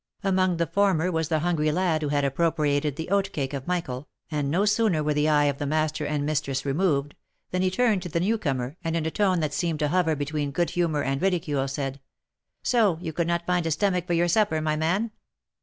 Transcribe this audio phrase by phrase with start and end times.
[0.23, 4.09] Among the former was the hungry lad who had appropriated the oat cake of Michael,
[4.31, 7.13] and no sooner were the eye of the master and mistress removed,
[7.51, 10.15] than he turned to the new comer, and in a tone that seemed to hover
[10.15, 11.99] between good humour and ridicule, said,"
[12.73, 15.11] So you could not find a stomach for your supper, my man?"